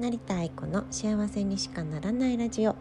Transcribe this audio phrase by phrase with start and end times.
[0.00, 2.70] 成田愛子の幸せにしかならないラジオ。
[2.70, 2.74] ア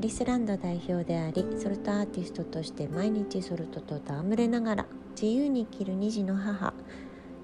[0.00, 6.74] リスランド代表でありソルトアーティストとして毎日ソルトと戯れながら自由に生きる2児の母。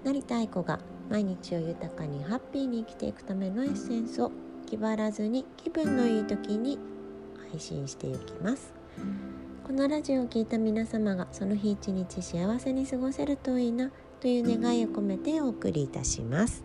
[0.02, 4.32] 成田愛子が毎日を豊かにハッピーに生きていくためのエッセンスを
[4.66, 6.76] 気張らずに気分のいい時に
[7.48, 8.72] 配信していきます。
[9.64, 16.64] このラジオを聴いた皆様がその日一日幸せに過ごせるといいなという願いを込めてお送りいたします。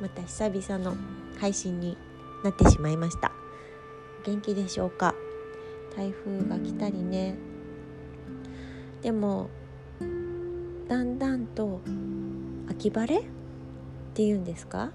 [0.00, 0.96] また久々の
[1.38, 1.96] 配信に
[2.44, 3.32] なってしまいました。
[4.24, 5.14] 元気でしょうか？
[5.96, 7.36] 台風が来たりね。
[9.02, 9.48] でも
[10.88, 11.80] だんだんと
[12.68, 13.20] 秋晴れ？
[13.20, 13.24] っ
[14.14, 14.92] ていうんですか？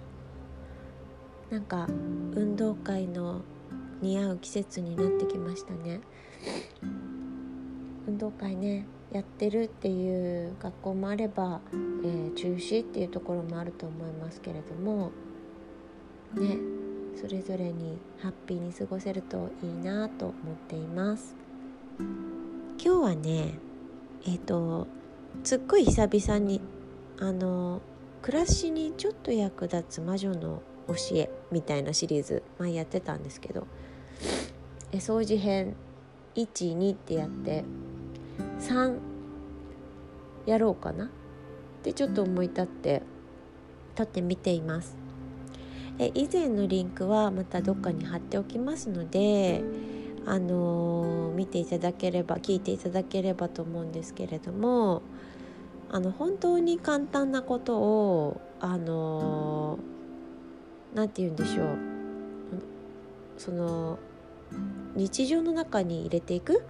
[1.50, 3.42] なんか運動会の
[4.02, 6.02] 似合う季節になってきましたね。
[8.08, 8.86] 運動会ね。
[9.12, 15.12] やってるっていう学校もあれば、えー、中止っていうところもあると思いますけれども
[16.34, 16.58] ね
[17.20, 21.36] それぞれにハッピーに過ごせるといいなと思っています。
[22.84, 23.60] 今日はね
[24.26, 24.88] えっ、ー、と
[25.44, 26.62] すっごい久々に
[27.20, 27.82] あの
[28.22, 33.68] 暮らしにちょっと役立つ魔女の教えみたいなシリーズ前やってたんですけど
[34.92, 35.76] え掃除編
[36.36, 37.64] 12ってやって
[38.60, 38.98] 3
[40.46, 41.06] やろうかな？
[41.06, 41.08] っ
[41.84, 43.04] てちょっと思い立って
[43.92, 44.96] 立って見ています。
[46.00, 49.64] え以前のリンクはまたどっかに貼っておきますので
[50.26, 55.02] あのー、見ていただければ聞いていただければと思うんですけれども
[55.90, 59.80] あの本当に簡単なことをあの
[60.94, 61.78] 何、て言うんでしょう。
[63.38, 63.98] その
[64.96, 66.64] 日常の中に入れていく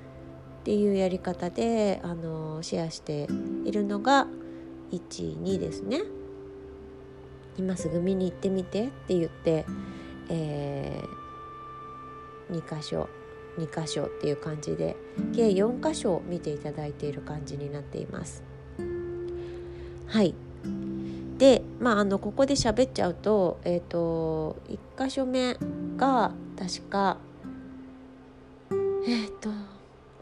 [0.61, 3.27] っていうやり方であのシェアして
[3.65, 4.27] いるのが
[4.91, 6.01] 12ですね。
[7.57, 9.65] 今すぐ見に行ってみてって言って、
[10.29, 13.09] えー、2箇所
[13.57, 14.95] 2箇所っていう感じで
[15.35, 18.43] 計4箇所見ていただいている感じになっています。
[20.07, 20.35] はい
[21.39, 25.57] でまああのここで喋っちゃうと,、えーと、1箇所目
[25.97, 27.17] が確か
[29.07, 29.49] えっ、ー、と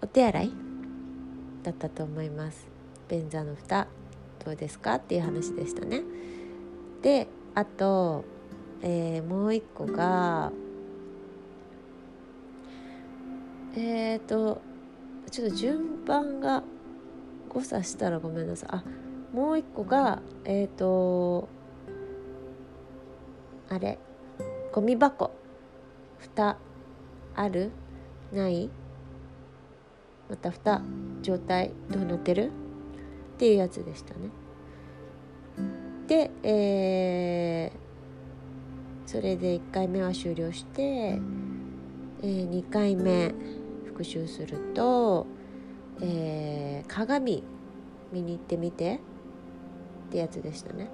[0.02, 0.52] お手洗い
[1.64, 2.68] だったと思います。
[3.08, 3.88] 便座の蓋
[4.46, 6.04] どうですかっていう話でしたね。
[7.02, 8.24] であと、
[8.82, 10.52] えー、もう一個が
[13.76, 14.62] えっ、ー、と
[15.32, 16.64] ちょっと順番が
[17.50, 18.70] 誤差したらごめんなさい。
[18.72, 18.84] あ
[19.34, 21.50] もう一個がえっ、ー、と
[23.70, 24.00] あれ？
[24.72, 25.32] ゴミ箱。
[26.18, 26.58] 蓋
[27.36, 27.72] ある？
[28.32, 28.70] ない？
[30.30, 30.82] また蓋
[31.22, 32.52] 状態どうなってる？
[33.36, 34.30] っていうやつでしたね。
[36.08, 43.34] で、えー、それで1回目は終了して、えー、2回目
[43.86, 45.26] 復習すると、
[46.02, 47.44] えー、鏡
[48.12, 49.00] 見に行ってみて
[50.10, 50.90] ってやつでしたね。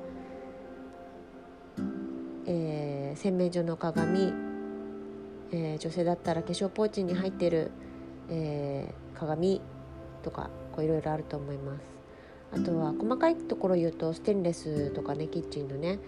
[2.45, 4.33] えー、洗面所の鏡、
[5.51, 7.71] えー、女性だったら化粧ポーチに入ってる、
[8.29, 9.61] えー、鏡
[10.23, 11.83] とかこういろいろあると思います。
[12.51, 15.99] あとは細かいところ言うとステンレスとかねキッチンのね。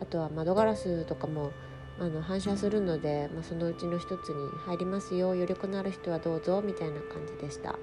[0.00, 1.52] あとは窓ガラスとかも
[1.98, 4.34] あの反射するので、まあ、そのうちの一つに
[4.66, 5.30] 入りますよ。
[5.32, 7.78] 余力のある人はどうぞみたいな感じでした。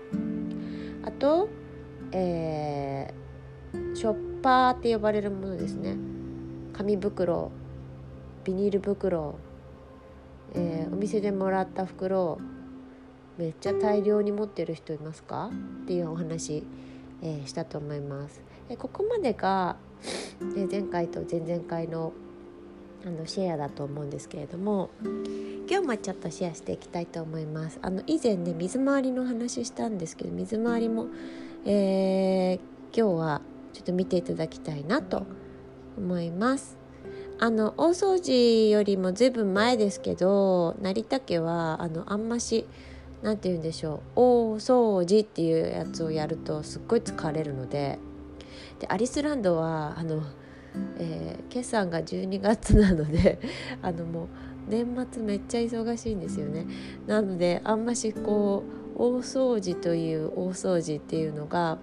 [1.04, 1.50] あと、
[2.12, 5.98] えー、ショッパーって呼ばれるものですね。
[6.74, 7.52] 紙袋
[8.44, 9.36] ビニール袋、
[10.54, 12.40] えー、お店でもらった袋
[13.38, 15.50] めっちゃ大量に持ってる人いますか？
[15.84, 16.64] っていうお話、
[17.22, 18.42] えー、したと思います。
[18.70, 19.76] えここまでが、
[20.56, 22.14] え前回と前々回の
[23.06, 24.90] あのシェアだと思うんですけれども
[25.70, 27.78] 今日もちょっとシェアしていきたいと思います。
[27.82, 31.08] あの以前ね水回りの話したんですけど水回りも、
[31.66, 32.60] えー、
[32.98, 33.42] 今日は
[33.74, 35.26] ちょっと見ていただきたいなと
[35.98, 36.78] 思います。
[37.40, 42.66] あの大掃除よりもずいぶん前ですけど成田家はあのあんまし
[43.24, 44.00] 何て言うんでしょう。
[44.16, 47.98] 大掃除っていうやつをやるとすっごい疲れるので。
[48.80, 50.24] でアリスランドはあの、
[50.98, 53.40] えー、決算が12月なので
[53.82, 54.28] あのもう
[54.68, 56.66] 年末めっちゃ忙しいんですよね。
[57.08, 58.64] なのであんましこ
[58.98, 61.80] う大掃除という大掃除っていうのが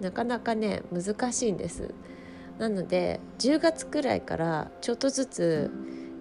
[0.00, 1.94] なかなかね難しいんです。
[2.58, 5.70] なので10月くらいからちょっとずつ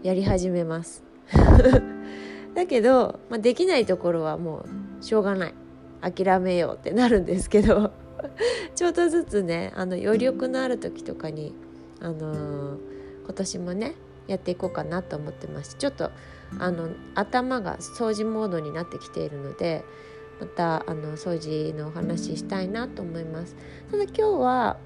[0.04, 1.04] やり始めます。
[2.60, 4.66] だけど、まあ、できないところはも
[5.00, 5.54] うしょうがない。
[6.02, 7.92] 諦めようってなるんですけど。
[8.76, 11.54] ちょっとずつねあの余力のある時とかに、
[12.02, 12.78] あのー、
[13.24, 13.96] 今年もね
[14.28, 16.12] やっていこうかなと思ってますちょっと
[16.60, 19.86] あの頭が掃除モードになってきているので
[20.42, 23.56] またあの掃除のお話ししたいなと思います。
[23.90, 24.78] ただ今日は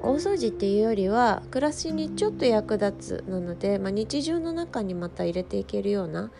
[0.00, 6.30] 大掃除っていうよりは暮らしにちょっと役立つなので、まあ、日常の中にまた入れていけるような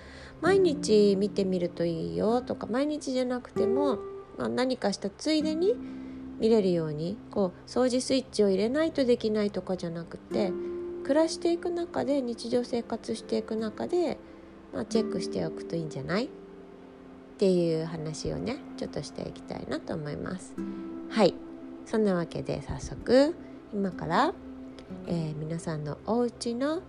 [0.41, 3.99] 毎日見てみるといいよとか毎日じゃなくても、
[4.39, 5.75] まあ、何かしたついでに
[6.39, 10.53] 見れるようにこう掃除スイッチを入れないとできないとかじゃなくて
[11.03, 14.19] 暮らしていく中で日常生活していく中で、
[14.73, 16.25] まあ、チェックしておくといいんじゃない？
[16.25, 16.29] っ
[17.39, 20.55] ていう話をねちょっとしていきたいなと思います。
[21.11, 21.35] はい
[21.87, 23.35] そんなわけで早速
[23.75, 24.33] 今から、
[25.07, 26.83] えー、皆さんのお家の、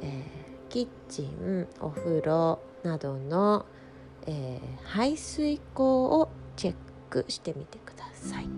[0.00, 3.66] えー、キッチンお風呂などの、
[4.26, 6.74] えー、排水口をチェッ
[7.08, 8.48] クしてみてください。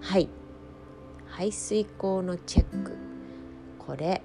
[0.00, 0.28] はい。
[1.26, 2.96] 排水口のチェック。
[3.78, 4.20] これめっ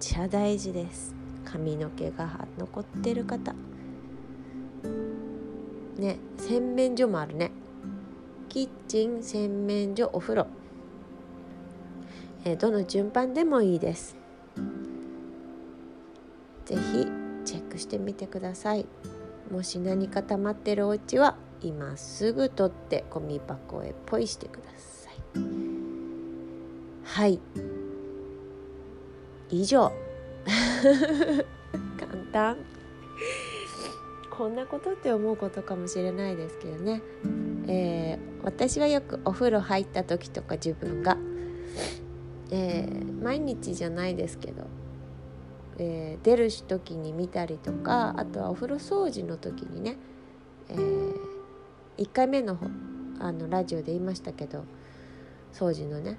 [0.00, 1.14] ちゃ大事です。
[1.44, 3.54] 髪の毛が残ってる方。
[5.98, 7.50] ね洗面所もあるね。
[8.48, 10.46] キッチン洗面所お風呂、
[12.44, 14.16] えー、どの順番でもいいです。
[16.68, 17.06] 是非
[17.46, 18.84] チェックしてみてください。
[19.50, 25.14] もし何か溜まってるお家は今すぐ取ってゴミ箱へポイしてください。
[27.04, 27.40] はい。
[29.48, 29.90] 以上。
[31.98, 32.58] 簡単。
[34.30, 37.00] こんなことって思うことかもしれないですけどね、
[37.66, 41.16] えー、私はよくお風呂入った時とか自分が、
[42.50, 44.66] えー、毎日じゃないですけど、
[45.78, 49.96] えー、出る時に見たりとかあとはお風呂掃除の時にね、
[50.68, 51.14] えー、
[51.98, 52.58] 1回目の
[53.20, 54.64] あのラジオで言いましたけど
[55.52, 56.18] 掃除のね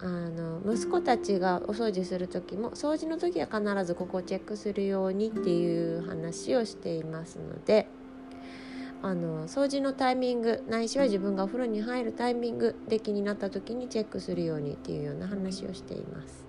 [0.00, 7.88] あの息子たちがお掃除する時も掃除の時は必ずここをチェックするようにっていう話をしていますので
[9.02, 16.46] あの掃除のタイミングないしは自分がお風呂に入るタイミングで気になった時にチェックするようにっていうような話をしています。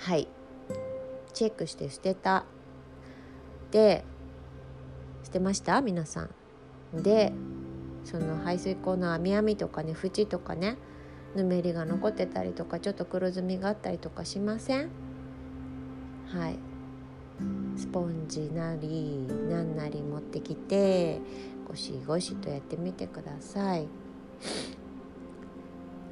[0.00, 0.28] はい。
[1.34, 2.44] チェックして捨てた。
[3.70, 4.02] で
[5.24, 5.82] 捨てました？
[5.82, 7.02] 皆さん。
[7.02, 7.32] で
[8.04, 10.78] その排水口の網網とかね縁とかね
[11.36, 14.88] ぬめりが残ってたりとかちょっと黒ずみがあったりとかしません？
[16.28, 16.58] はい。
[17.76, 21.20] スポンジなりなんなり持ってきて
[21.68, 23.86] ゴシゴシとやってみてください。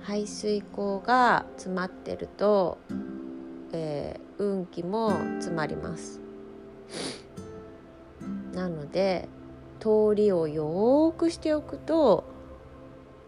[0.02, 2.78] 排水口が詰まってると、
[3.72, 6.20] えー、運気も詰まります。
[8.52, 9.28] なので
[9.80, 12.24] 通りをよくしておくと、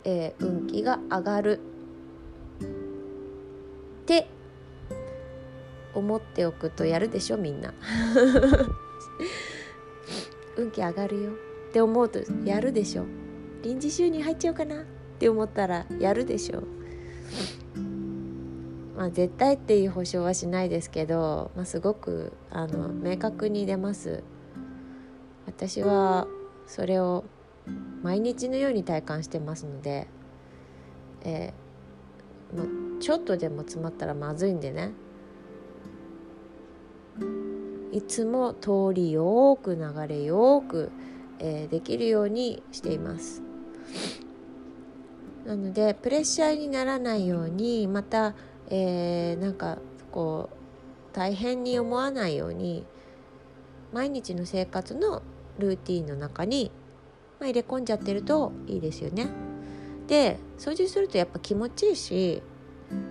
[0.05, 1.61] えー、運気が上がる。
[2.61, 2.65] っ
[4.07, 4.27] て
[5.95, 7.73] 思っておくとやるでしょみんな。
[10.57, 11.31] 運気上がるよ。
[11.31, 13.05] って思うとやるでしょ。
[13.63, 14.83] 臨時収入入っちゃうかな。
[14.83, 14.85] っ
[15.19, 16.63] て思ったらやるでしょ。
[19.01, 24.23] まあ絶対っていう保証はしないですけど、まあ、すごくあの明確に出ます。
[25.47, 26.27] 私は
[26.67, 27.25] それを
[28.03, 30.07] 毎日のように体感してますので、
[31.23, 34.93] えー、まあ、ちょっとでも詰まったらまずいんでね。
[37.93, 40.93] いつも通りよく流れよく、
[41.39, 43.43] えー、できるようにしています。
[45.47, 48.35] なのでプレッシャーにならないようにまた、
[48.71, 49.79] えー、なんか
[50.11, 52.87] こう大変に思わないように
[53.93, 55.23] 毎日の生活の
[55.59, 56.71] ルーティンの中に、
[57.39, 59.29] まあ、入れ込んじゃってるといいですよね。
[60.07, 62.43] で掃除するとやっぱ気持ちいいし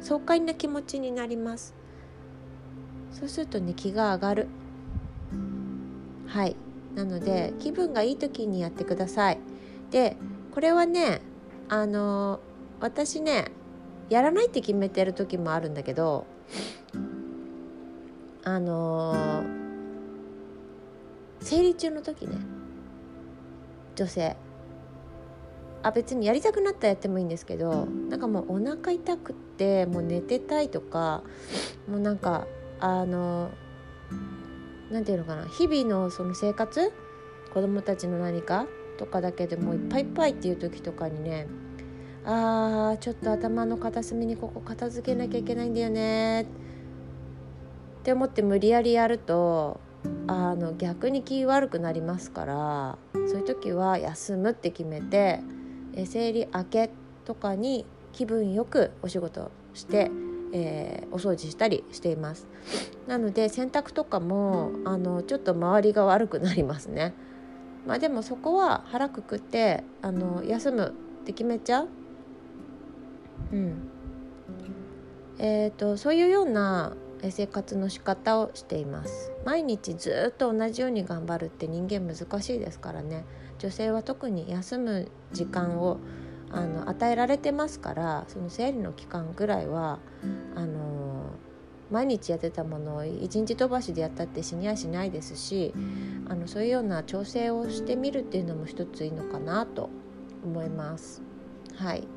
[0.01, 1.75] 爽快な気持ちになります。
[3.11, 4.47] そうするとね気が上がる。
[6.27, 6.55] はい
[6.95, 9.39] なので気分がいい時にやってください。
[9.91, 10.15] で
[10.51, 11.21] これはね
[11.67, 12.39] あの
[12.79, 13.51] 私ね
[14.09, 16.25] やらないって決めてる時もあるんだけど
[18.43, 19.59] あのー
[21.41, 22.35] 生理中の時ね
[23.95, 24.35] 女性。
[25.81, 31.23] あ別にやりたくなったらやってもいいんですけどなんかもうお腹痛くってもう寝てたいとか
[31.87, 32.47] もうなんか
[32.81, 33.49] あの
[34.91, 36.91] 何て言うのかな日々のその生活
[37.53, 41.47] 子供たちの何かとかだけでもういっぱいいっぱいっていう時とかにね
[42.31, 46.43] あーちょっと頭の片隅にここ片付けなきゃいけないんだよね。
[46.43, 46.45] っ
[48.03, 49.79] て思って無理やりやると
[50.27, 55.39] あの逆に気悪くなりますからそういう時は休むって決めて
[55.93, 56.91] え生理明け
[57.25, 60.11] とかに気分よくお仕事して、
[60.53, 62.47] えー、お掃除したりしています。
[63.07, 67.15] なので洗濯とかもあのちょっと周りが悪くなりますね。
[67.87, 71.89] まあでもそこは腹くくってあの休むって決めちゃう。
[73.51, 73.81] うん。
[75.39, 76.95] えーと、そういうような
[77.29, 79.31] 生活の仕方をしています。
[79.45, 83.25] 毎日ずっと同じように頑張るって人間難しいですからね。
[83.57, 85.99] 女性は特に休む時間を
[86.51, 89.99] あの与えられてますからその生理の期間ぐらいは
[90.55, 91.33] あの
[91.91, 95.73] 毎日やってたものを一日飛ばしでやったって死にはしないですし
[96.27, 99.89] あのそういうような調整をしてみるっていうのも一ついいのかなと
[100.43, 101.21] 思います。
[101.75, 102.07] はい。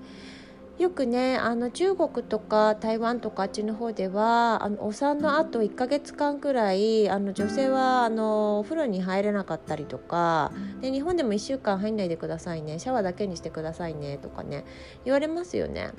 [0.79, 10.50] よくねあの中国とか台湾とかあっちの方ではあのお産のあと1ヶ月間くらいあの女性はあのお風呂に入れなかったりとか
[10.81, 14.64] で日本でも1週間入んないでくださいねシャワーだけにしてくださいねとかね
[15.05, 15.93] 言われますよね。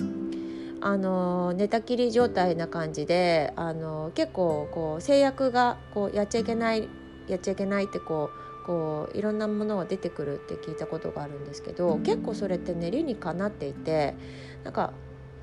[0.86, 6.90] あの寝たきり状態な感じであの結構こう制約がこうやっちゃいけない
[7.30, 14.16] やっちゃいけないってこうこういろんなものが出てくるって聞いたことがあるんですけど結構それってね理にかなっていて
[14.64, 14.94] なんか、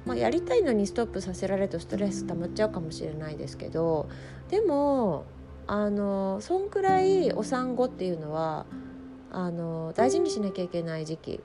[0.06, 4.08] まあ、やりたいのにストップさせられるとストレス溜まっちゃうかもしれないですけど
[4.48, 5.24] でも
[5.66, 8.66] あのそんくらいお産後っていうのは
[9.30, 11.40] あの大事にしなきゃいけない時期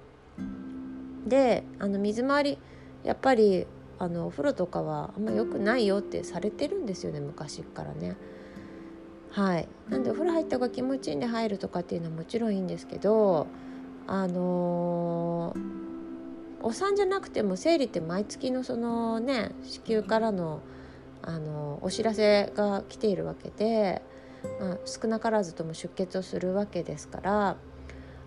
[1.27, 2.57] であの水回り
[3.03, 3.67] やっぱり
[3.99, 8.15] あのお風呂とかはあんま良くないよってされてるんですよね昔からね。
[9.31, 13.47] はいなんでお風呂入った方が気持ちいいんで入るとかっていうのはもちろんいいんですけど
[14.07, 15.84] あのー、
[16.65, 20.61] お産じゃなくても生理って毎月のそのね子宮からの、
[21.21, 24.01] あの、お知らせが来ているわけで、
[24.59, 27.57] まあ、少なからずとも出血をするわけですから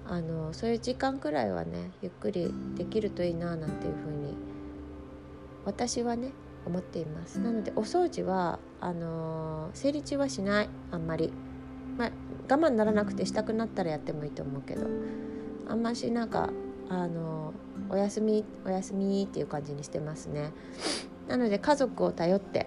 [0.06, 4.36] あのそういう時間くらいはねゆっくりできるといいななんていうふうに
[5.64, 6.30] 私はね
[6.64, 7.40] 思っています。
[7.40, 10.68] なのでお掃除はあのー、生理中はしない。
[10.92, 11.32] あんまり、
[11.96, 12.10] まあ、
[12.48, 14.86] 我慢ならなくてしたくなったらやってもいいと思うけど。
[15.68, 16.50] あんましなんか
[16.88, 17.52] あの、
[17.90, 20.52] お休みお休みっていう感じにしてますね。
[21.28, 22.66] なので家族を頼って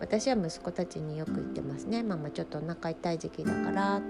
[0.00, 2.02] 私は息子たちによく言ってますね。
[2.02, 4.00] ママちょっとお腹痛い時期だから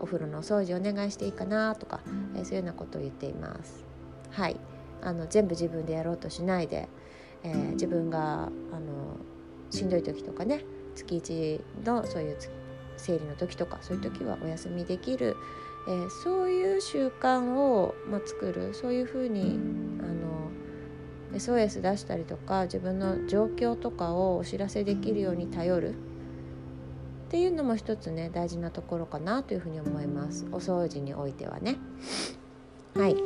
[0.00, 2.00] お風呂のお掃除お願いしていいかなとか、
[2.36, 3.84] え、そういうようなことを言っています。
[4.30, 4.56] はい。
[5.02, 6.88] あの全部自分でやろうとしないで
[7.44, 9.18] えー、自分があの
[9.70, 12.38] しんどい時とかね月1のそういう
[13.04, 15.36] 生理の時とかそういう時はお休みできる、
[15.86, 18.74] えー、そういう習慣を、まあ、作る。
[18.74, 19.58] そういうふうに
[20.00, 20.50] あの
[21.38, 25.90] SOS 出したりとか自分の状況とかをお知らせできるように頼る。
[25.90, 30.46] っていうのも一つね大事なところかなというふうに思います。
[30.52, 31.76] お掃除においてはね。
[32.94, 33.16] はい。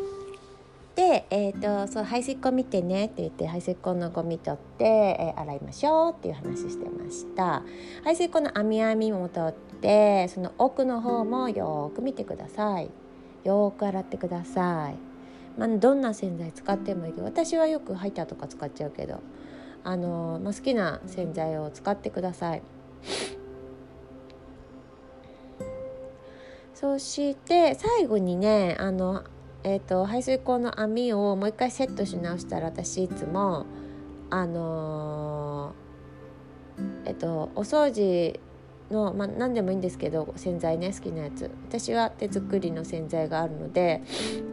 [0.98, 7.62] で、えーと、そう排水溝見てねって言って排水溝のゴミ取って、えー、洗いましょうっていう話してました。
[8.02, 12.90] 排水溝の網網も取ってその奥の方もよく見てください。
[13.44, 14.96] よく洗ってください、
[15.58, 19.20] まあ、どんな洗剤使ってもいいけど私はよくハイターとか使っちゃうけど
[19.84, 22.62] あの、まあ、好きな洗剤を使ってください。
[26.74, 29.24] そして最後にねあの
[29.64, 33.66] えーと、排水口の網をもう一回セットし直したら私いつも
[34.30, 38.38] あのー、えっ、ー、とお掃除
[38.90, 44.02] の、まあ、何でもいいんですけど洗剤ね好きなやつ私は手作りの洗剤があるので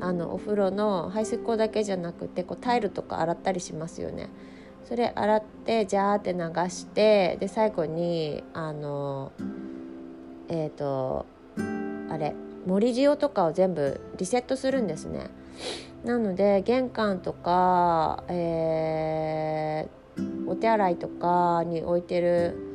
[0.01, 4.29] あのお風呂の排水口だけじゃなくてこうタイルとか洗ったりしますよね。
[4.85, 9.31] それ洗ってジャーって流してで最後にあの
[10.47, 11.25] えっ、ー、と
[12.09, 12.35] あれ
[12.67, 15.31] 盛り塩とかを全部リセットするんですね
[16.03, 22.74] なので玄関とか、えー、お手洗いとかに置いてる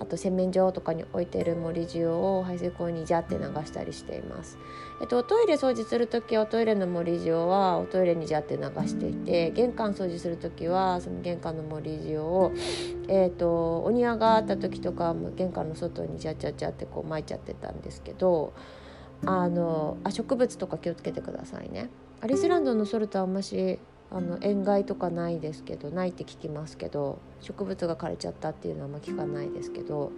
[0.00, 4.58] あと洗面所とかに置いてる盛り塩を排水口にジャって流したりしています。
[5.00, 12.52] えっと、トイレ掃除する時はおトイレの盛り塩はおトイレにジャって流していて玄関掃除する時はその玄関の盛り塩を、
[13.08, 18.52] えっと、お庭があった時とかも玄関の外にジャジャジャってこう撒いちゃってたんですけど
[19.24, 21.90] あのあ植物とか気をつけてくださいね
[22.20, 23.78] アリスランドのソルトはあんまし
[24.10, 30.12] あの塩害とかないですけどないって聞きますけど植物が枯れちゃったっていうのはあんま聞かないですけど、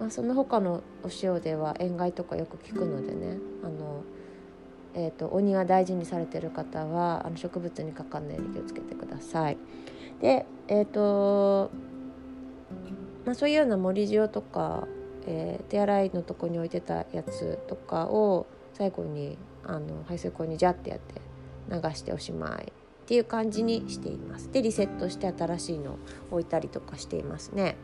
[0.00, 4.02] まあ、その他のお塩では塩害とかよく聞くのでねあの、
[4.94, 9.58] えーと、お庭大事にされてる方はあの植物にかかんないように気をつけてください。
[10.20, 11.70] でえっ、ー、と
[13.26, 14.88] まあ、そういうような盛り塩とか
[15.26, 21.20] えー、手洗いのとこに置いてたやつとかを最後にあの排水口にジャってやって
[21.70, 22.72] 流しておしまい
[23.12, 25.98] ってっていう感じにしていますでリセットして新しいのを
[26.30, 27.76] 置いたりとかしていますね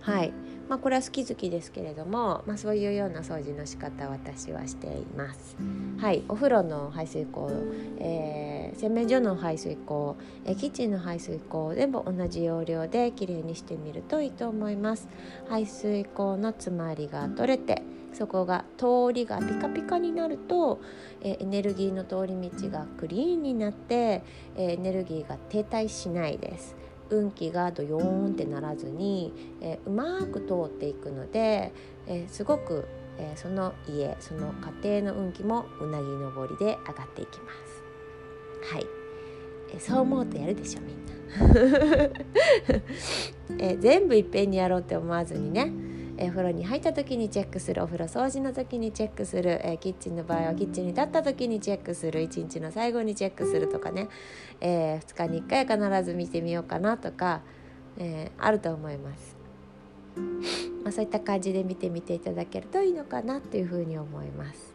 [0.00, 0.32] はい
[0.68, 5.56] まあ、これは好き好きですけれども、まあ、そういうような掃除の仕方を私はしています。
[5.98, 7.50] はい、お風呂の排水口、
[7.98, 10.16] えー、洗面所の排水口、
[10.46, 15.06] えー、キッチンの排水口全部同じ要領できれいにしてみるといいと思います。
[15.50, 17.82] 排水口の詰まりが取れて
[18.14, 20.80] そこが通りがピカピカになると、
[21.20, 24.22] え、エネルギーの通り道がクリーンになって、
[24.56, 26.76] え、エネルギーが停滞しないです。
[27.10, 31.72] 運気がドヨーンってならずに、え、うまく通っていくので、
[32.06, 32.86] え、すごく、
[33.18, 37.84] え、その家その家庭の運気もうなぎ登りで上がっていきます。
[38.72, 38.86] はい、
[39.74, 41.14] えそう思うとやるでしょみんな。
[43.58, 45.72] え全部いっぺんにやろうって思わずにね
[46.16, 54.08] えー、風呂に入った時にチェックするお風呂掃除の時にチェックする、えー、キッチンの場合はキッチンに立った時にチェックする一日の最後にチェックするとかね、
[54.60, 57.42] えー、2日に1回必ず見てみようかなとか、
[57.96, 59.44] えあると思います。
[60.84, 64.74] まあ、そういった感じで見てみていただけるといいのかなっていうふうに思います。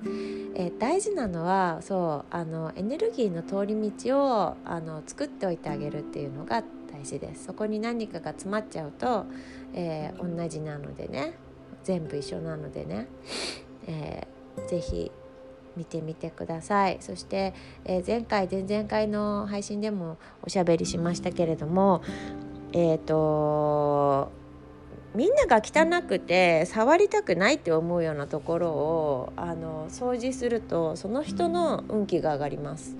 [0.55, 7.45] えー、大事なのはそうあのエネルギーの通り道をあの作っておいてあげるっていうのが大事です。
[7.45, 9.25] そこに何かが詰まっちゃうと、
[9.73, 11.33] えー、同じなのでね
[11.83, 13.07] 全部一緒なのでね、
[13.87, 15.11] えー、ぜひ
[15.77, 16.97] 見てみてください。
[16.99, 17.53] そして、
[17.85, 22.01] えー、前回前々回の配信でもおしゃべりしましたけれども
[22.73, 24.31] えっ、ー、と
[25.15, 32.95] みんなが汚くて触りたくないって思うようなところをあの掃除するとその人の運気が上がります。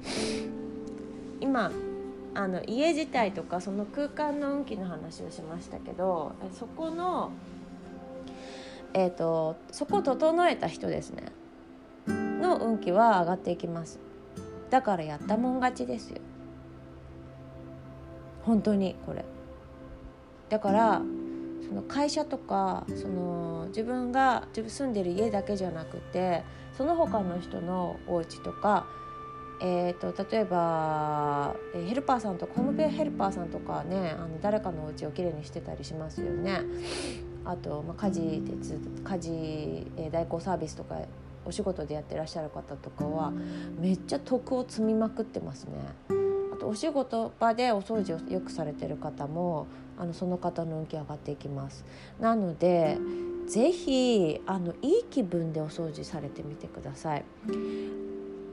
[1.40, 1.72] 今
[2.40, 7.32] あの家自体とかその空間の運気の話をしましたけどそこの
[8.94, 11.32] えーと、そこを整えた人ですね。
[12.08, 14.00] の運気は上がっていきます。
[14.72, 16.22] だからやったもん勝ちですよ。
[18.46, 19.24] 本当にこれ。
[20.50, 21.02] だから
[21.68, 26.44] その会社とかその自分が自分住んでる家だけじゃなくて
[26.76, 28.88] その他の人のお家とか
[29.62, 36.62] えーと、例えばヘルパーさんとかホームペーヘルパーさんとかねあの誰かのお家をきれいにしてたりしますよね。
[37.46, 38.44] あと、まあ、家事
[39.04, 40.98] 家事、え、代行サービスとか
[41.46, 43.32] お仕事でやってらっしゃる方とかは
[43.80, 45.80] めっちゃ徳を積みまくってますね。
[46.54, 49.68] あとお仕事場でお掃除をよくされてる方も
[49.98, 51.84] あのその方の運気上がっていきます。
[52.20, 52.98] なので
[53.48, 57.26] ぜひあのいい気分でお掃除されてみてください。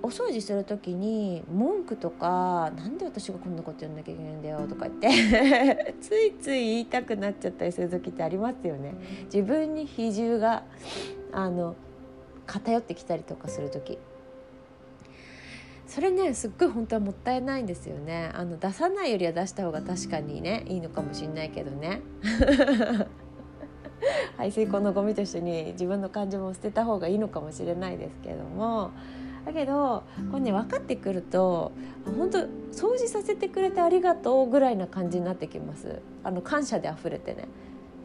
[0.02, 8.94] お掃除する時に文句とか「なんで私がこんなことやんなきゃいけないんだよ」とか言って ついつい言いたくなっちゃったりする時ってありますよね。
[9.24, 10.64] 自分に比重が
[11.32, 11.74] あの
[12.46, 13.98] 偏ってきたりとかする時。
[15.86, 18.30] それねすっごい本当はもったいないんですよね。
[18.34, 22.02] あの出さないよりは出した方が確かにねいいのかもしれないけどね。
[24.36, 28.90] 排水溝のゴミと一緒に自分の感情も捨てた方がいいのかもしれないですけども。
[29.46, 31.72] だけどこれね分かってくると
[32.04, 32.40] 本当
[32.72, 36.02] 掃除させてくれてありがとうぐらいな感じになってきます。
[36.24, 37.48] あの感謝で溢れてね、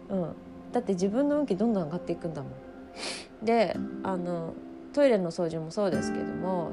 [0.10, 0.36] うん、
[0.71, 2.51] だって自分の運気どんどん上がっていくんだもん。
[3.43, 4.54] であの
[4.93, 6.71] トイレの掃除もそうですけども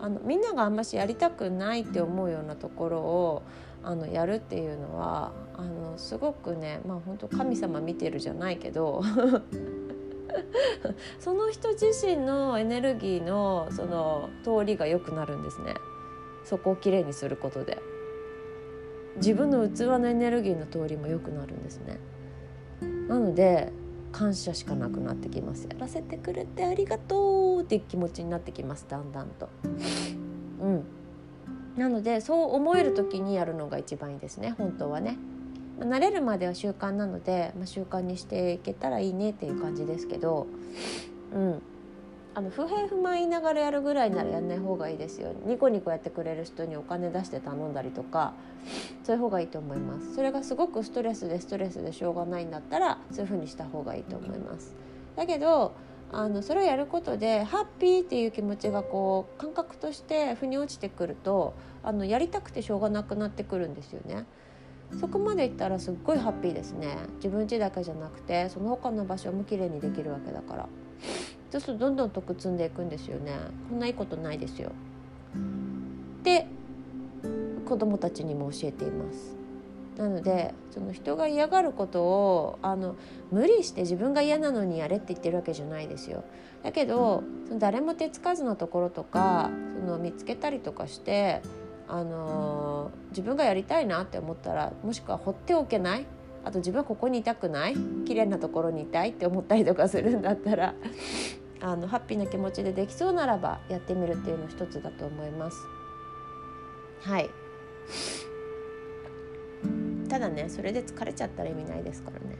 [0.00, 3.42] あのみんながあんましやりたくないって思うようなところを
[3.82, 9.02] あのやるっていうのはあのすごくねまあ本当神様見てるじゃないけど
[11.18, 15.74] その人自身のエネルギーのその通りが良くなるんですね。
[16.44, 17.78] そこをきれいにすることで。
[19.16, 21.98] 自分の器のエネルギーの通りも良くなるんですね。
[23.08, 23.72] なので
[24.12, 25.66] 感謝しかなくなってきます。
[25.70, 28.86] やらせてくれてありがとうって気持ちになってきます。
[28.88, 29.48] だんだんと。
[30.60, 30.84] うん。
[31.76, 34.54] なのでそう思える時にやるのが一番いいですね。
[34.56, 35.18] 本当はね。
[35.84, 40.46] 慣れるまでは習慣なので、まあ、習慣にしていけたらいいねっていう感じですけど、
[41.34, 41.62] うん、
[42.34, 45.32] あの不平不満言いながらやるぐらいならやんない方がいいですよ。
[45.46, 48.34] ニコニコやってくれる人にお金出して頼んだりとか
[49.04, 50.14] そういう方がいいと思います。
[50.14, 54.74] それがすごくストレスでストレスでしょうがないんだったらそういう風にした方がいいと思います。
[55.16, 55.72] だけど
[56.12, 64.26] あのそれをやることでハッピーっていう気持ちがこう感覚として腑に落ちてくるとあのやりたくてしょうがなくなってくるんですよね。
[64.98, 66.96] そこまでいったらすっごいハッピーですね。
[67.16, 70.68] 自分家だけじゃなくてその他の場所も綺麗にできるわけだから。
[71.50, 73.32] そうするとどんどん得積んでいくんですよね。
[73.68, 74.72] こんないいことないですよ。
[76.22, 76.46] で
[77.66, 79.36] 子供たちにも教えています。
[79.96, 82.96] なのでその人が嫌がることをあの
[83.30, 86.24] 無理して自分が嫌なのにやれって言ってるわけじゃないですよ。
[86.62, 89.50] だけどその誰も手つかずのところとか
[89.80, 91.42] その見つけたりとかして
[91.92, 96.06] あの自分がやりたいなって思ったらもしくは放っておけない。
[96.44, 97.74] あと自分はここにいたくない。
[98.06, 100.74] 綺麗なところにいたいって思ったりとかするんだったら
[101.60, 105.58] あのハッピーな気持ちでできそうならばやってみるっていうの一つだと思います。
[107.00, 107.30] はい。
[110.08, 112.36] ただねそれで疲れちゃったら意味ないですからね。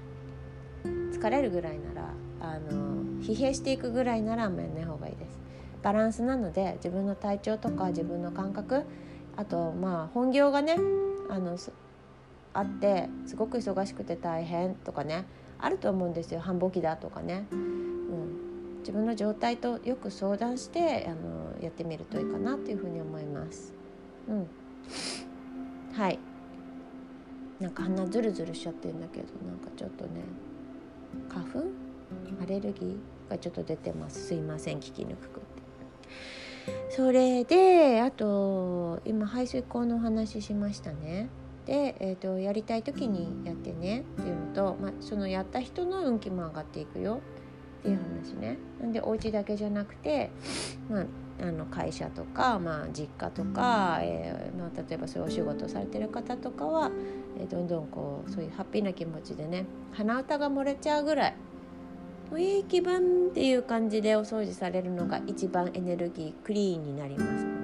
[1.12, 5.40] 疲れるぐらいならあの疲弊していくぐらいならあんまやんない方がいいです。
[5.82, 8.84] バランスなので自分の体調とか自分の感覚
[9.40, 10.76] あとまあ本業がね
[11.30, 11.56] あの
[12.52, 15.24] あってすごく忙しくて大変とかね
[15.58, 16.40] あると思うんですよ。
[16.40, 23.72] 繁忙期だとかね、うん、自分の状態とよく相談してあのやってみるといいかなというふうに思います。
[24.28, 24.46] うん、
[25.94, 26.18] はい。
[27.60, 30.22] なんか鼻ズルズルしちゃってるんだけどなんかちょっとね
[31.30, 31.60] 花粉？
[32.42, 32.98] アレルギー？
[33.30, 34.26] がちょっと出てます。
[34.26, 35.62] すいません聞きにくくって。
[36.90, 41.28] それであと今排水口のお話しましたね。
[41.66, 47.20] で、えーと、やりたい時にやってねっていうのと、まあ、そのやった人の運気も上がっていくよ
[47.80, 48.58] っていう話ね。
[48.80, 50.30] なんでお家だけじゃなくて、
[50.90, 51.06] まあ、
[51.42, 56.90] あの会社とか、まあ、実家とか、えーまあ、例えばそういうお仕事されてる方とかは、
[57.38, 61.34] えー、どんどんこうそういうハッピーな気持ちでね鼻歌が漏れちゃうぐらい
[62.30, 67.60] もういい気分っていう感じでお掃除されるのが一番エネルギークリーンになりますので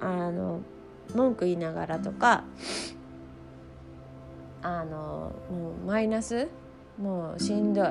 [0.00, 0.60] あの
[1.14, 2.44] 文句言いながらとか
[4.62, 6.48] あのもうマイナス
[6.98, 7.90] もうしんどい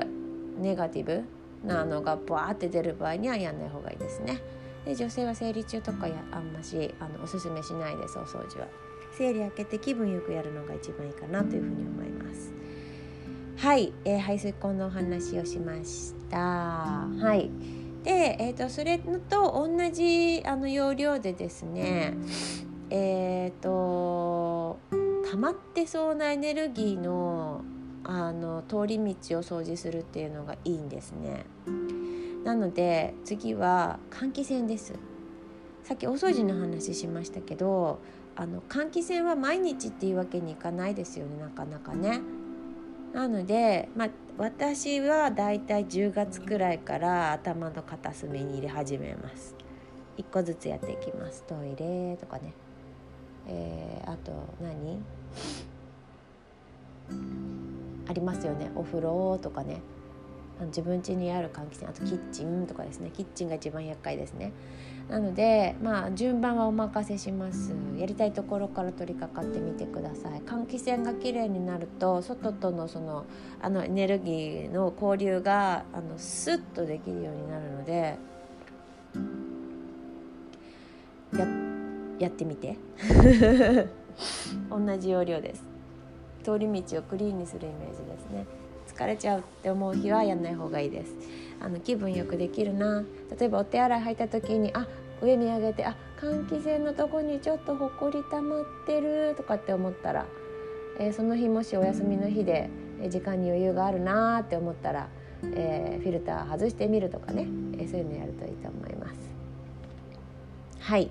[0.58, 1.24] ネガティブ
[1.64, 4.40] なのがバーって出る場合にはやんない方がいいですね。
[4.84, 8.66] で女性は生理中とかやあんましあのおすすめしないですお掃除は。
[9.16, 12.52] 生理明けて気分よくやるのが一番いいかなというふうに思います。
[13.62, 16.36] はい、えー、排水口のお話をしました。
[16.36, 17.48] はい。
[18.02, 22.14] で、えーと、それと同じあの要領でですね、
[22.90, 24.80] えっ、ー、と
[25.30, 27.62] 溜まってそうなエネルギーの
[28.02, 31.46] あの通り道を掃除するっていうのがいいんですね。
[32.42, 34.92] なので次は換気扇です。
[35.84, 38.00] さっきお掃除の話しましたけど
[38.34, 42.20] あの換気扇は毎日っていうわけにいかないですよねなかなかね。
[43.12, 49.54] なので、まあ、私はだいたい10月くらいから頭の片隅に入れ始めます。
[50.16, 51.44] 1個ずつやっていきます。
[51.44, 52.52] トイレとかね。
[53.46, 55.00] えー、あと何？
[58.08, 59.80] ありますよねお風呂とかね
[60.66, 64.52] 自分家にある換気扇あとキッチンとかですねキッチンが一番厄介ですね
[65.12, 67.74] なのでまあ順番はお任せします。
[67.98, 70.40] やりたいところから取り掛かってみてください。
[70.40, 73.26] 換気扇がきれいになると外とのその
[73.60, 78.16] あのエネルギーの交流があのスッとできるようになるので
[81.38, 81.46] や
[82.18, 82.78] やってみて。
[84.70, 85.62] 同じ要領です。
[86.42, 88.46] 通り道をクリーンにするイメージですね。
[88.86, 91.14] 疲れちゃうって思う日はやんない方がいいです。
[91.60, 93.04] あの気分よくできるな。
[93.38, 94.86] 例えばお手洗い入った時にあ
[95.22, 100.26] 上見上げてあ換気扇のとこにちょっとほこり溜まってるとかって思ったら、
[100.98, 102.70] えー、その日もしお休みの日で、
[103.08, 105.08] 時間に余裕があるなって思ったら、
[105.42, 109.14] えー、フィルター外してみるとかね、えー、そういうのやるといいと思います。
[110.80, 111.10] はい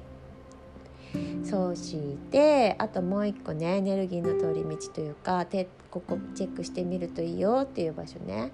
[1.43, 1.97] そうし
[2.31, 8.51] てあともう一個ねエネルギーの通り道というかてここチェックしてみるといいよっていう場所ね、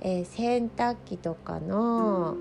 [0.00, 2.36] えー、洗濯機とかの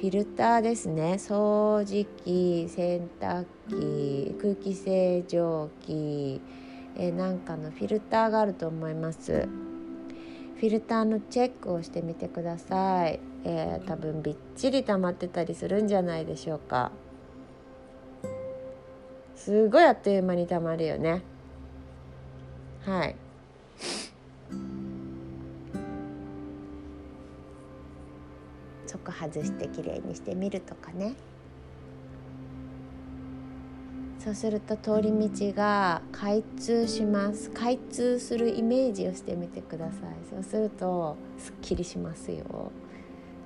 [0.00, 1.16] フィルターですね。
[1.18, 6.40] 掃除機洗濯機空気清浄機、
[6.96, 9.46] え、なんかのフィルターがあると思います。
[10.56, 16.92] フィルターのチェックをしてみてください、えー、多分びっちり溜まってたりするんじゃないでしょうか。
[19.36, 21.20] すごいあっという間にたまるよね。
[22.86, 23.16] はい。
[28.90, 31.14] そこ外してきれいにしてみるとかね。
[34.18, 37.50] そうすると通り道が開通します。
[37.50, 39.94] 開通するイメージをしてみてください。
[40.28, 42.72] そうするとすっきりしますよ。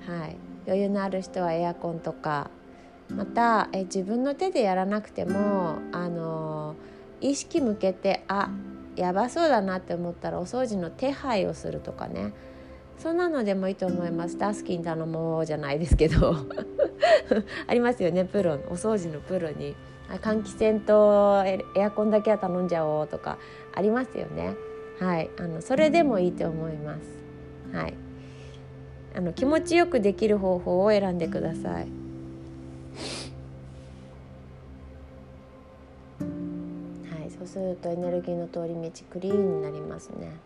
[0.09, 0.37] はい。
[0.67, 2.51] 余裕のある人はエアコンとか。
[3.11, 6.75] またえ自分の手でやらなくてもあの
[7.21, 8.49] 意識向けてあ
[8.97, 12.33] やばそうだなって思ったらお掃除の手配をするとかね。
[12.99, 14.39] そんなのでもいいと思います。
[14.39, 16.37] タスキに頼もうじゃないですけど。
[17.67, 18.25] ありますよね。
[18.25, 19.77] プロお掃除のプロに。
[20.09, 23.39] 換気扇とエアコンだけは頼んじゃおうとか。
[23.75, 24.55] ありますよね。
[25.01, 25.31] はい。
[25.39, 27.01] あのそれでもいいと思います。
[27.77, 27.95] はい。
[29.17, 31.87] あの気持ちよくできる方法を選んでください。
[37.21, 37.31] はい。
[37.31, 40.37] そうするとエネルギーの通り道クリーンになりますね。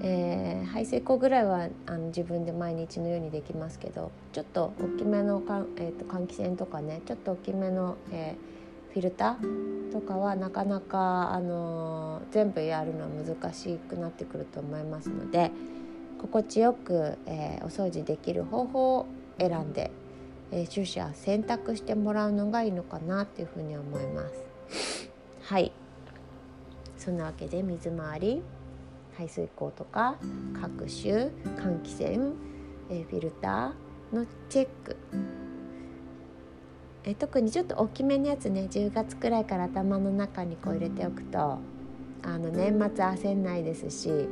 [0.00, 15.50] えー、排水口ぐらいはあの自分で毎日のようにできますけどちょっと大きめのかん、えーと、換気扇とかねちょっと大きめの、えー、フィルターとかはなかなか、あのー、全部やるのは難しくなってくると思いますので
[16.20, 19.06] 心地よく、えー、お掃除できる方法を
[19.38, 19.90] 選んで、
[20.50, 25.08] えー、取捨選択してもらうのがいいのかなっていうふうに思います。
[25.44, 25.72] はい
[26.98, 28.42] そんなわけで水回り
[29.18, 30.14] 排水口とか
[30.60, 32.36] 各種換気扇、
[32.88, 34.96] えフィルターのチェック
[37.02, 41.58] え特にちょっと大きめのやつね10月くらいから頭の中にこう入れておくと
[42.22, 44.28] あの年末焦んないですし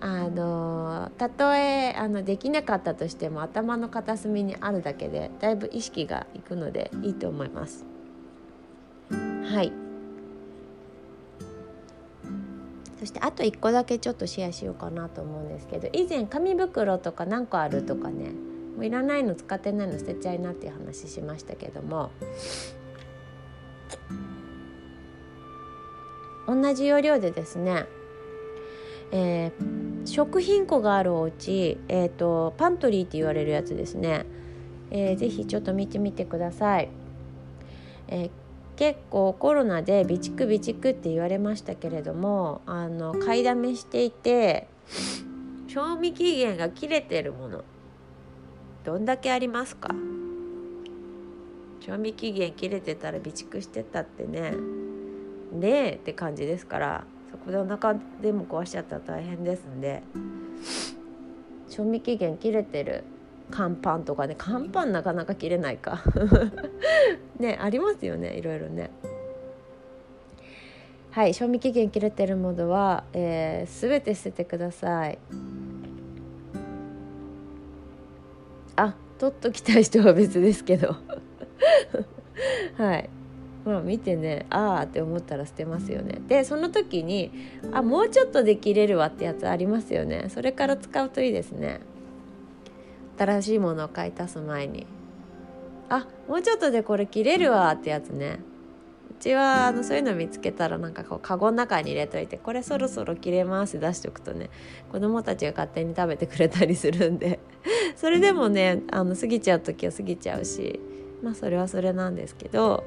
[0.00, 7.84] あのたとえあのできなかったとしても頭の片隅にあるだけでだいぶ意識がいくのでいいと思います。
[9.10, 9.83] はい
[12.98, 18.30] そしてあと1個だけちょっとシェアしようかなと思うんですけど以前紙袋とか何個あるとかね
[18.76, 22.10] もういらないの使ってないの捨てちゃいなっていう話しましたけども
[26.46, 27.86] 同じ要領でですね、
[29.12, 34.26] えー、食品庫があるお家、えーと、パントリーって言われるやつですね、
[34.90, 36.90] えー、ぜひちょっと見てみてください。
[38.08, 38.43] えー
[38.76, 44.66] 結構コロナで備蓄備蓄って言われましたけれどもあの買いだめしていて
[45.68, 47.64] 賞味期限が切れてるもの
[48.84, 49.94] どんだけありますか？
[51.80, 54.52] 賞味期限切れてたら備蓄してたってね
[55.52, 60.02] ねえって感じですからそこでお腹でも壊しちゃったら大変ですんで
[61.68, 63.04] 賞味期限切れてる
[63.50, 66.02] 乾パンとかね乾パンなかなか切れないか。
[67.38, 68.90] ねありますよねいろいろね。
[71.10, 75.18] はい賞味期限切れてるものは、えー、全て捨ててください。
[78.76, 80.96] あ取っときたい人は別ですけど。
[82.76, 83.10] はい。
[83.64, 86.20] まあ見てねああって思ったら捨てますよね。
[86.26, 87.30] でその時に
[87.72, 90.26] あもうちょっとで切れるわってやつありますよね。
[90.28, 91.80] それから使うといいですね。
[93.16, 94.86] 新しいものを買い足す前に。
[95.88, 98.40] あもうちょっとでこれ切れるわってやつね。
[99.10, 104.50] うちはあのそういうの見つけたらなんかこうカゴの中に入れといてこれそろそろ切れますって出しておくとね
[104.90, 107.40] 子供たちが勝手に食べてくれたりするんで。
[107.96, 110.80] それでもねあの過ぎちゃう時は過ぎちゃうし
[111.22, 112.84] まあそれはそれなんですけど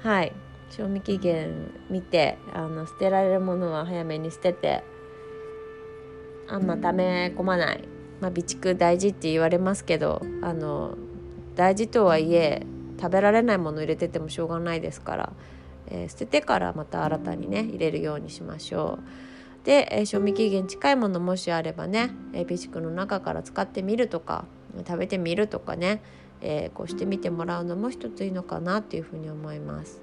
[0.00, 0.32] はい。
[0.72, 4.82] 賞味期限見てあの捨てられるものは早めに捨てて
[6.48, 7.84] あんまため込まない
[8.22, 10.96] まあ、備蓄大事って言われますけどあの
[11.56, 12.64] 大事とはいえ
[12.98, 15.32] 食べられないもの入れててもしょうがないですから、
[15.88, 19.00] えー、捨ててからまた新たにね入れるようにしましょ
[19.62, 19.66] う。
[19.66, 24.44] で、えー、賞味期限近いものもしあればね、えー、備蓄の中から使ってみるとか
[24.86, 26.00] 食べてみるとかね
[26.42, 30.02] えー、こうして見てもらうのも一ついいのかなっていうふうに思います。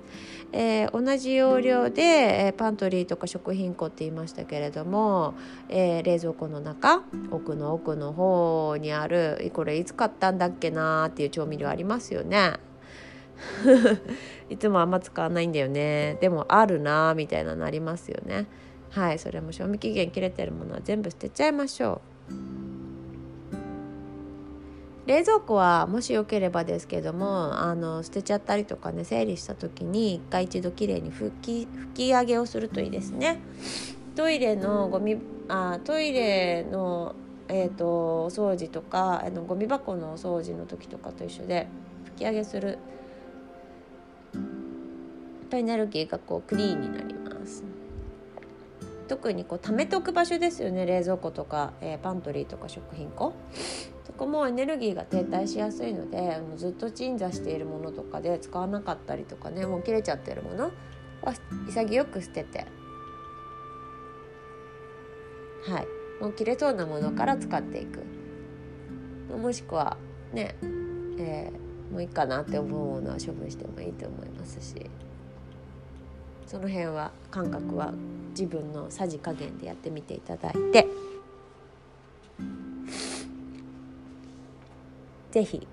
[0.52, 5.36] えー、同じ要領で、えー、パントリーとか食品庫って言いましたけれども、
[5.70, 12.54] え冷蔵庫の中奥の奥の方にあるこれいつ買ったんだっけなっていう調味料ありますよね。
[14.50, 18.48] いつもあんま使わないんだよねでもあるなみたいなのありますよね
[18.92, 22.02] はいそれも賞味期限切れてるものは全部捨てちゃいましょ
[22.76, 22.79] う
[25.10, 33.40] 冷蔵庫はもしよければですけどもあの捨てちゃったりとかね整理した時に一回一度きれいに拭き拭き上げをするといいですね。
[34.16, 35.18] トイレのゴミ
[35.48, 37.16] あトイレの
[37.52, 41.66] えーと、お掃除とかあのゴミ箱のお掃除の時とかと一緒で
[42.16, 42.78] 拭き上げする。
[45.50, 47.64] とエネルギーがこうクリーンになります。
[49.08, 50.86] 特にこう貯めておく場所ですよね。
[50.86, 53.34] 冷蔵庫とか、えー、パントリーとか食品庫。
[54.10, 60.72] そこもエネルギーが停滞しやすいのでもうずっと鎮座しているものとかで使わなかったりとかねもう切れちゃってるもの
[61.22, 61.34] は
[61.68, 62.66] 潔く捨てて。
[65.64, 65.88] はい。
[66.20, 68.04] もう切れそうなものから使っていく。
[69.38, 69.96] もしくは
[70.34, 70.56] ね、
[71.20, 74.90] えー、もういいかなって思うものは処分してもいいと思いますし。
[76.48, 77.94] その辺は感覚は
[78.32, 80.88] 自分のさじ加減でやってみていただいて。
[85.32, 85.68] ぜひ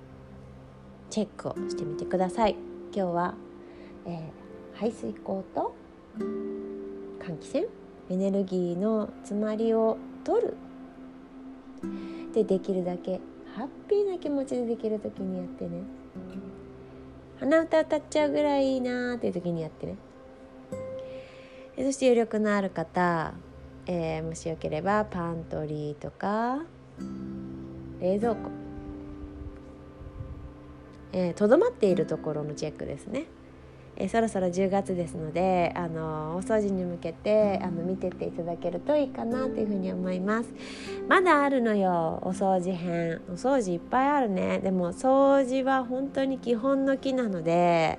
[1.09, 2.57] チェックをしてみてください。
[2.95, 3.35] 今日は、
[4.05, 5.75] えー、排水口と
[7.21, 7.66] 換気扇
[8.11, 10.57] エネルギーの詰まりを取る。
[12.35, 13.21] でできるだけ
[13.55, 15.83] ハッピーな気持ちでできる時にやってね。
[17.40, 19.97] 鼻歌歌っちゃうぐらいいいなーっていう時にやってね。
[21.79, 23.35] そして余力のある方、
[23.87, 26.61] えー、もしよければパントリーとか
[28.01, 28.56] 冷蔵庫。
[31.37, 33.27] とど、まっているところのチェックですね。
[33.99, 40.51] えそろそろ10月ですのであのお掃除に向けてあの見てっていただけるといいかなというふうに思います
[41.09, 47.99] まだあるのよお掃除編お掃除いっぱいあるねでも掃除は本当に基本の木なので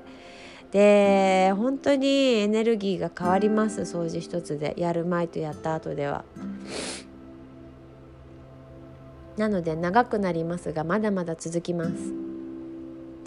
[0.72, 2.08] で本当に
[2.42, 6.26] エネルギーが変わります掃除一つでやる前とやった後では。
[9.38, 12.27] なので長くなりますがまだまだ続きます。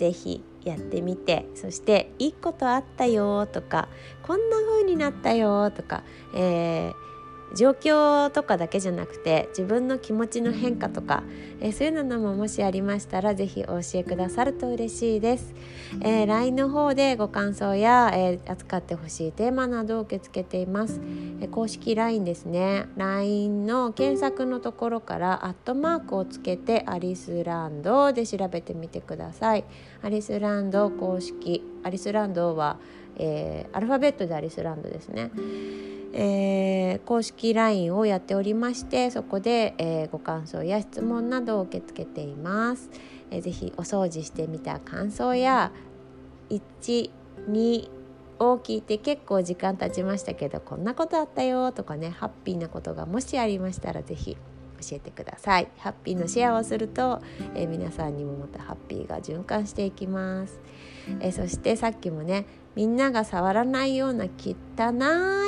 [0.00, 3.90] ぜひやってみてそして「いいことあったよ」とか
[4.26, 7.10] 「こんな風になったよ」とか、えー
[7.54, 11.22] 状況とかだけじゃなくて自分の気持ちの変化とか、
[11.60, 15.54] えー、そういうのももしありましたら是非お教えくださると嬉しいです、
[16.02, 21.00] えー、LINE の方でご感想や、えー、扱ってほしいテーマなどを受け付けています、
[21.40, 22.86] え公式 LINE ですね。
[22.96, 29.64] LINE の検索のところからアットマークをつけてアリスランドで調べてみてください。
[30.02, 32.78] アリスランド公式アリスランドは、
[33.16, 35.30] えアルファベットでアリスランドですね
[36.12, 42.90] えー、公式 LINE をやっておりましてそこで、えー、ご感想や質問などを受け付けています、
[43.30, 45.72] えー、ぜひお掃除してみた感想や
[46.48, 47.90] 12
[48.40, 54.36] を聞いて結構時間経ちましたけどこんなことあったよとかねハッピーなことがもしありましたらぜひ
[54.80, 55.68] 教えてください。
[55.78, 57.20] ハッピーのシェアをすると、
[57.54, 60.58] えー、皆さんにもまたハッピーが循環していきます、
[61.20, 62.46] えー、そしてさっきもね
[62.76, 64.92] みんなが触らないような汚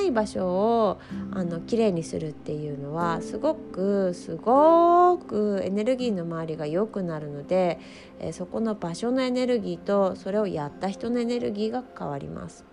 [0.05, 7.79] い場所をあのきれいにするっていうのはすごくすごくエネルギーの周りが良くなるので、
[8.19, 12.65] え、そこの場所のエネルギーとそれをやった人のエネルギーが変わります。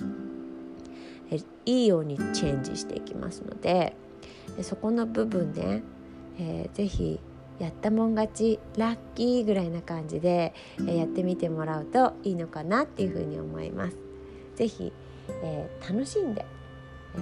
[1.32, 3.96] えいいようにチェンジしていきますので
[4.58, 5.84] えそこの部分ね
[6.40, 7.20] えー、ぜひ
[7.60, 10.54] やったもん勝ちラッキーぐらいな感じで、
[10.88, 14.09] え、やってみてもらうといいのかなっていうふうに思います。
[14.60, 14.92] ぜひ、
[15.42, 16.46] えー、楽しんで、
[17.16, 17.18] え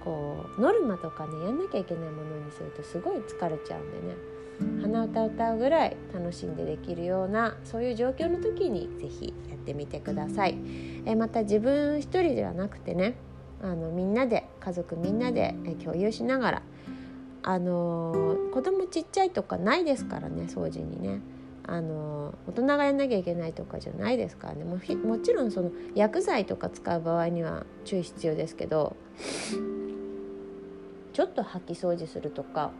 [0.00, 4.14] ー、こうノルマとかねやんなきゃいけないものにするとすごい疲れちゃうんでね
[4.82, 10.58] 鼻歌歌うぐらい楽しんでできるようなそういう状況の時にぜひやってみてください。
[11.06, 13.14] えまた自分一人ではなくてね
[13.62, 16.62] あのみんなで家族みんなで共有しながら
[17.42, 21.20] あの子供ちっちゃいとかないですからね掃除にね。
[21.64, 24.64] あの大人がやんなきゃいけないとかじゃないですからね。
[24.64, 28.96] ももちろんその薬剤とか使う場合には注意必要ですけど
[31.12, 32.72] ちょっと掃き掃除するとか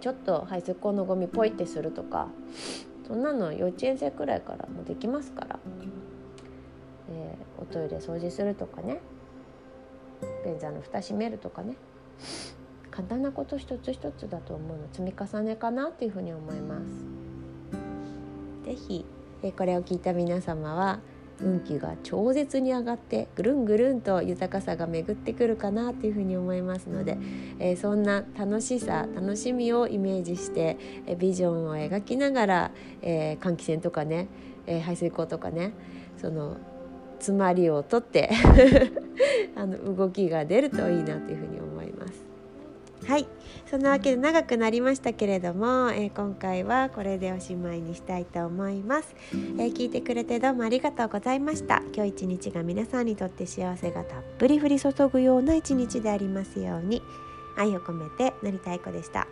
[0.00, 2.28] ちょっと排水口のゴミポイってするとか
[3.06, 5.58] そんなの幼稚園生くらいからもできますから、
[7.10, 9.00] えー、おトイレ掃除するとかね。
[10.44, 11.76] 便座の蓋閉めるとかね。
[12.90, 17.19] 簡単なこと一つ一つだと思うの積み重ねかなっていうふうに思います。
[18.70, 19.04] ぜひ
[19.56, 21.00] これを聞いた皆様は
[21.40, 27.18] 運気が超絶に上がってぐるんぐるんと豊かさが巡ってくるかなというふうに思いますので、
[27.58, 32.70] えー、そんな楽しさ楽しみをイメージして、え、ビジョンを描きながら、
[33.02, 34.28] えー、換気扇とかね、
[34.66, 35.72] え排水口とかね
[36.16, 36.56] その
[37.18, 38.30] 詰まりを取って
[39.56, 41.59] あの動きが出るといいなというふうに思います。
[43.06, 43.26] はい。
[43.70, 51.82] そんなわけで長くなりましたけれども、えー、今回はこれでおしまいにしたいと思います、えー、聞いてくれてどうもありがとうございました。
[51.94, 57.02] 今日一日が皆さんにとって幸せがたっぷり降り注ぐような一日でありますように。
[57.56, 59.26] 愛を込めてのりたいこでした。